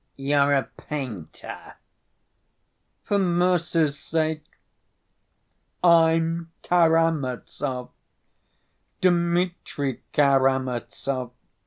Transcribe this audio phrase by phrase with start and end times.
[0.15, 1.75] "You're a painter!"
[3.03, 4.57] "For mercy's sake!
[5.83, 7.91] I'm Karamazov,
[8.99, 11.33] Dmitri Karamazov.